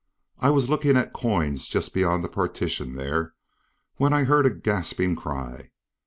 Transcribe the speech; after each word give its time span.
I 0.39 0.49
was 0.49 0.67
looking 0.67 0.97
at 0.97 1.13
coins 1.13 1.67
just 1.67 1.93
beyond 1.93 2.23
the 2.23 2.27
partition 2.27 2.95
there, 2.95 3.35
when 3.97 4.13
I 4.13 4.23
heard 4.23 4.47
a 4.47 4.49
gasping 4.49 5.15
cry. 5.15 5.69